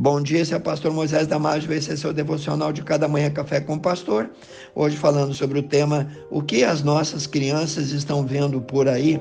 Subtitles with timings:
[0.00, 3.28] Bom dia, esse é o pastor Moisés Damásio, esse é seu devocional de cada manhã
[3.30, 4.30] café com o pastor.
[4.72, 9.20] Hoje falando sobre o tema o que as nossas crianças estão vendo por aí,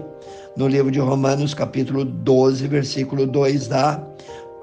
[0.56, 4.04] no livro de Romanos, capítulo 12, versículo 2a.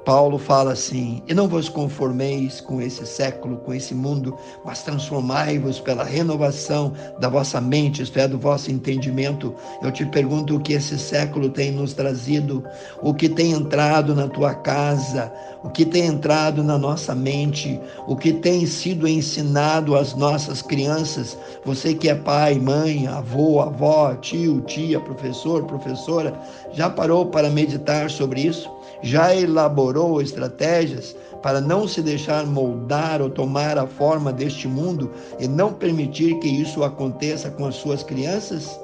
[0.04, 5.80] Paulo fala assim: E não vos conformeis com esse século, com esse mundo, mas transformai-vos
[5.80, 9.54] pela renovação da vossa mente, isto é, do vosso entendimento.
[9.82, 12.62] Eu te pergunto o que esse século tem nos trazido,
[13.02, 15.32] o que tem entrado na tua casa,
[15.62, 21.38] o que tem entrado na nossa mente, o que tem sido ensinado às nossas crianças.
[21.64, 26.38] Você que é pai, mãe, avô, avó, tio, tia, professor, professora,
[26.72, 28.70] já parou para meditar sobre isso?
[29.02, 35.46] Já elaborou estratégias para não se deixar moldar ou tomar a forma deste mundo e
[35.46, 38.78] não permitir que isso aconteça com as suas crianças?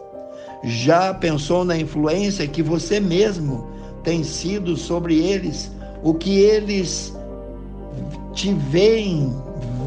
[0.62, 3.66] Já pensou na influência que você mesmo
[4.04, 5.70] tem sido sobre eles?
[6.02, 7.14] O que eles
[8.34, 9.34] te veem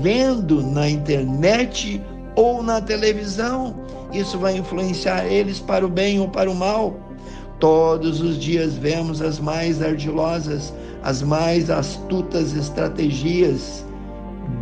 [0.02, 2.02] vendo na internet
[2.36, 3.76] ou na televisão?
[4.12, 6.96] Isso vai influenciar eles para o bem ou para o mal?
[7.64, 13.86] Todos os dias vemos as mais ardilosas, as mais astutas estratégias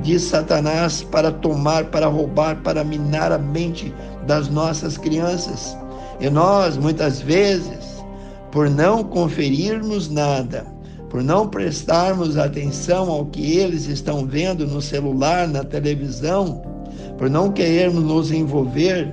[0.04, 3.92] de Satanás para tomar, para roubar, para minar a mente
[4.28, 5.76] das nossas crianças.
[6.20, 8.04] E nós, muitas vezes,
[8.52, 10.64] por não conferirmos nada,
[11.10, 16.62] por não prestarmos atenção ao que eles estão vendo no celular, na televisão,
[17.18, 19.12] por não querermos nos envolver,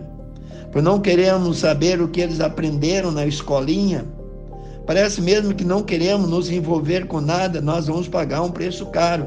[0.72, 4.04] por não queremos saber o que eles aprenderam na escolinha.
[4.86, 9.26] Parece mesmo que não queremos nos envolver com nada, nós vamos pagar um preço caro.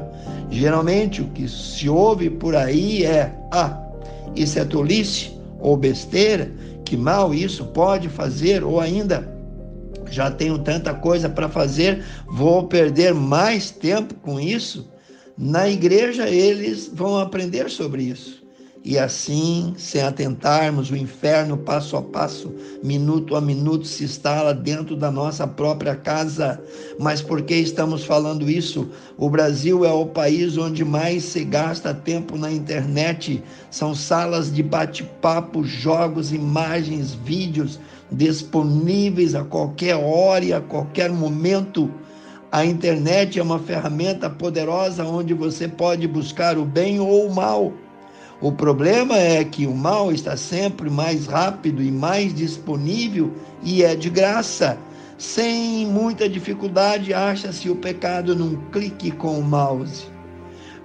[0.50, 3.80] Geralmente o que se ouve por aí é: ah,
[4.34, 6.50] isso é tolice ou besteira,
[6.84, 9.32] que mal isso pode fazer, ou ainda
[10.10, 14.90] já tenho tanta coisa para fazer, vou perder mais tempo com isso.
[15.36, 18.41] Na igreja eles vão aprender sobre isso.
[18.84, 22.52] E assim, sem atentarmos, o inferno passo a passo,
[22.82, 26.60] minuto a minuto, se instala dentro da nossa própria casa.
[26.98, 28.90] Mas por que estamos falando isso?
[29.16, 33.40] O Brasil é o país onde mais se gasta tempo na internet.
[33.70, 37.78] São salas de bate-papo, jogos, imagens, vídeos
[38.10, 41.88] disponíveis a qualquer hora e a qualquer momento.
[42.50, 47.72] A internet é uma ferramenta poderosa onde você pode buscar o bem ou o mal.
[48.42, 53.32] O problema é que o mal está sempre mais rápido e mais disponível
[53.62, 54.76] e é de graça.
[55.16, 60.06] Sem muita dificuldade, acha-se o pecado num clique com o mouse.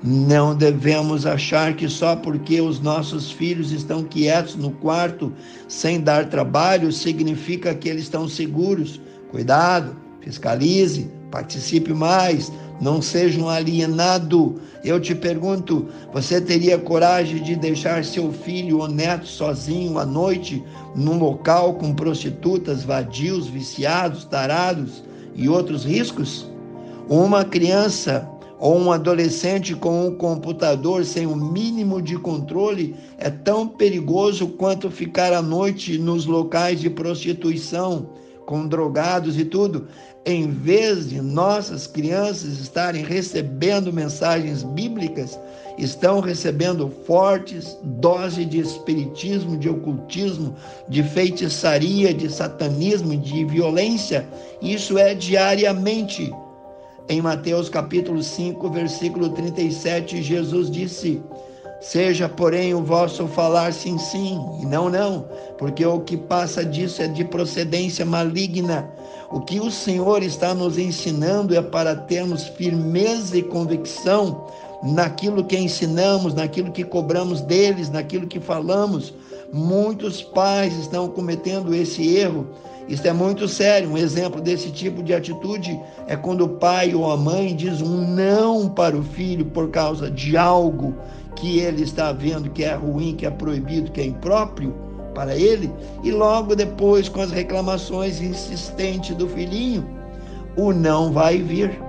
[0.04, 5.34] Não devemos achar que só porque os nossos filhos estão quietos no quarto
[5.68, 9.02] sem dar trabalho significa que eles estão seguros.
[9.32, 14.60] Cuidado, fiscalize, participe mais, não seja um alienado.
[14.84, 20.64] Eu te pergunto: você teria coragem de deixar seu filho ou neto sozinho à noite
[20.96, 25.04] num local com prostitutas, vadios, viciados, tarados
[25.36, 26.50] e outros riscos?
[27.08, 28.28] Uma criança
[28.60, 34.48] ou um adolescente com um computador sem o um mínimo de controle é tão perigoso
[34.48, 38.10] quanto ficar à noite nos locais de prostituição
[38.48, 39.90] com drogados e tudo,
[40.26, 45.38] em vez de nossas crianças estarem recebendo mensagens bíblicas,
[45.78, 50.56] estão recebendo fortes doses de espiritismo, de ocultismo,
[50.88, 54.28] de feitiçaria, de satanismo, de violência.
[54.62, 56.34] Isso é diariamente.
[57.10, 61.22] Em Mateus capítulo 5, versículo 37, Jesus disse:
[61.80, 65.26] Seja, porém, o vosso falar sim, sim, e não, não,
[65.58, 68.90] porque o que passa disso é de procedência maligna.
[69.30, 74.48] O que o Senhor está nos ensinando é para termos firmeza e convicção
[74.82, 79.14] naquilo que ensinamos, naquilo que cobramos deles, naquilo que falamos.
[79.52, 82.48] Muitos pais estão cometendo esse erro.
[82.88, 83.90] Isso é muito sério.
[83.90, 88.08] Um exemplo desse tipo de atitude é quando o pai ou a mãe diz um
[88.08, 90.96] não para o filho por causa de algo
[91.36, 94.74] que ele está vendo que é ruim, que é proibido, que é impróprio
[95.14, 95.72] para ele,
[96.04, 99.84] e logo depois, com as reclamações insistentes do filhinho,
[100.56, 101.82] o não vai vir.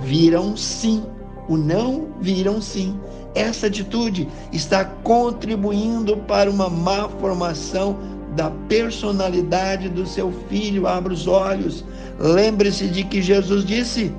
[0.00, 1.04] Vira um sim.
[1.48, 2.98] O não vira um sim.
[3.34, 7.98] Essa atitude está contribuindo para uma má formação
[8.34, 10.86] da personalidade do seu filho.
[10.86, 11.84] Abra os olhos.
[12.18, 14.12] Lembre-se de que Jesus disse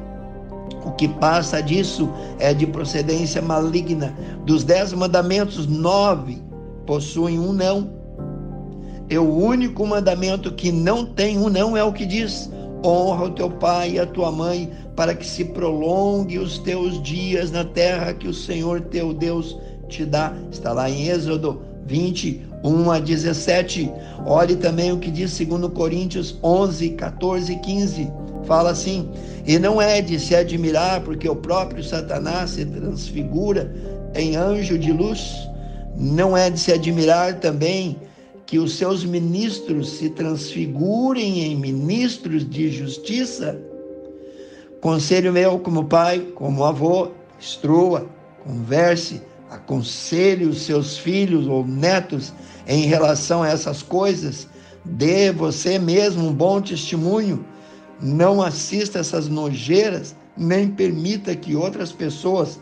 [0.86, 2.10] o que passa disso
[2.40, 4.16] é de procedência maligna.
[4.46, 6.42] Dos dez mandamentos, nove
[6.86, 7.90] possuem um não.
[9.10, 12.50] E o único mandamento que não tem um não é o que diz:
[12.88, 17.52] honra o teu pai e a tua mãe, para que se prolongue os teus dias
[17.52, 19.58] na terra que o Senhor teu Deus
[19.90, 20.34] te dá.
[20.52, 23.92] Está lá em Êxodo 20, 1 a 17.
[24.26, 28.12] Olhe também o que diz 2 Coríntios 11, 14 e 15.
[28.46, 29.10] Fala assim:
[29.46, 33.74] E não é de se admirar, porque o próprio Satanás se transfigura
[34.16, 35.36] em anjo de luz.
[35.96, 37.98] Não é de se admirar também
[38.48, 43.60] que os seus ministros se transfigurem em ministros de justiça.
[44.80, 48.08] Conselho meu como pai, como avô, instrua,
[48.46, 52.34] converse, aconselhe os seus filhos ou netos
[52.66, 54.48] em relação a essas coisas.
[54.86, 57.46] Dê você mesmo um bom testemunho.
[58.02, 62.62] Não assista essas nojeiras, nem permita que outras pessoas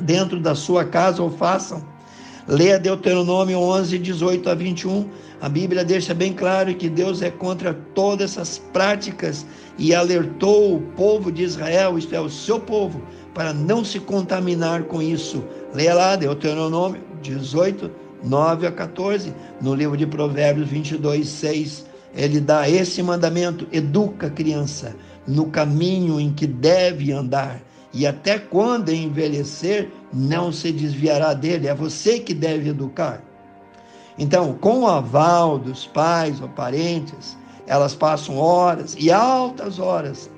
[0.00, 1.91] dentro da sua casa o façam.
[2.48, 5.08] Leia Deuteronômio 11, 18 a 21.
[5.40, 9.46] A Bíblia deixa bem claro que Deus é contra todas essas práticas
[9.78, 13.00] e alertou o povo de Israel, isto é, o seu povo,
[13.32, 15.44] para não se contaminar com isso.
[15.72, 17.90] Leia lá Deuteronômio 18,
[18.24, 19.32] 9 a 14.
[19.60, 21.86] No livro de Provérbios 22, 6.
[22.14, 24.96] Ele dá esse mandamento: educa a criança
[25.26, 27.62] no caminho em que deve andar
[27.94, 31.68] e até quando envelhecer, não se desviará dele.
[31.68, 33.22] É você que deve educar.
[34.18, 37.36] Então, com o aval dos pais ou parentes,
[37.66, 40.30] elas passam horas e altas horas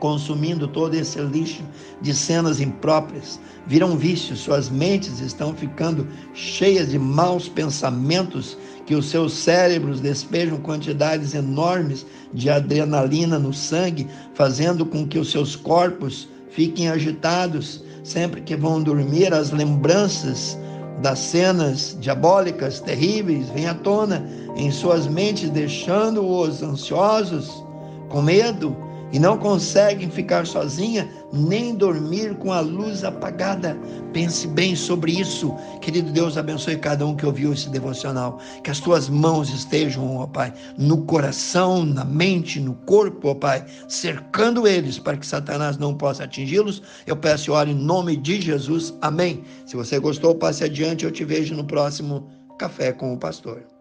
[0.00, 1.62] consumindo todo esse lixo
[2.00, 8.56] de cenas impróprias, viram vícios, suas mentes estão ficando cheias de maus pensamentos
[8.86, 15.30] que os seus cérebros despejam quantidades enormes de adrenalina no sangue, fazendo com que os
[15.30, 20.58] seus corpos fiquem agitados sempre que vão dormir, as lembranças
[21.00, 24.24] das cenas diabólicas terríveis vêm à tona
[24.56, 27.64] em suas mentes, deixando-os ansiosos,
[28.08, 28.76] com medo
[29.12, 33.76] e não conseguem ficar sozinha nem dormir com a luz apagada.
[34.12, 35.54] Pense bem sobre isso.
[35.80, 38.38] Querido Deus, abençoe cada um que ouviu esse devocional.
[38.62, 43.64] Que as tuas mãos estejam, ó Pai, no coração, na mente, no corpo, ó Pai,
[43.88, 46.82] cercando eles para que Satanás não possa atingi-los.
[47.06, 48.94] Eu peço e oro em nome de Jesus.
[49.00, 49.42] Amém.
[49.66, 51.04] Se você gostou, passe adiante.
[51.04, 52.28] Eu te vejo no próximo
[52.58, 53.79] Café com o Pastor.